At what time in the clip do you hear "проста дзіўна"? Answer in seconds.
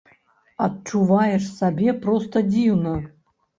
2.07-2.99